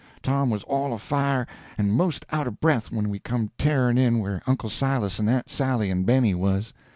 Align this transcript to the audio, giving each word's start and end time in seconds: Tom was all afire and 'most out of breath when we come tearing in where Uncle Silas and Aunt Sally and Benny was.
Tom 0.23 0.49
was 0.49 0.63
all 0.63 0.95
afire 0.95 1.45
and 1.77 1.93
'most 1.93 2.25
out 2.31 2.47
of 2.47 2.59
breath 2.59 2.91
when 2.91 3.07
we 3.09 3.19
come 3.19 3.51
tearing 3.59 3.99
in 3.99 4.17
where 4.17 4.41
Uncle 4.47 4.67
Silas 4.69 5.19
and 5.19 5.29
Aunt 5.29 5.47
Sally 5.51 5.91
and 5.91 6.07
Benny 6.07 6.33
was. 6.33 6.73